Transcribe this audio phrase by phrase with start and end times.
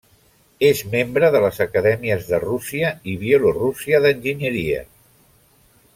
[0.69, 4.85] És membre de les Acadèmies de Rússia i Bielorússia d'Enginyeria.